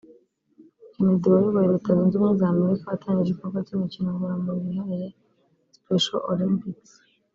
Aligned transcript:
Kennedy 0.93 1.25
wayoboye 1.33 1.71
Leta 1.73 1.89
Zunze 1.97 2.15
Ubumwe 2.15 2.35
z’Amerika 2.39 2.89
watangije 2.91 3.31
ikorwa 3.33 3.57
ry’imikino 3.65 4.07
ngororamubiri 4.11 4.69
yihariye 4.75 5.07
(Special 5.77 6.19
Olympics) 6.31 6.91